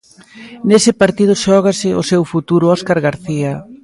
Nese 0.69 0.91
partido 1.01 1.33
xógase 1.43 1.89
o 2.01 2.03
seu 2.11 2.21
futuro 2.33 2.65
Óscar 2.75 2.97
García. 3.07 3.53